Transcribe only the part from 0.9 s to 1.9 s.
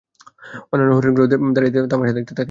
হরিণগুলো দাঁড়িয়ে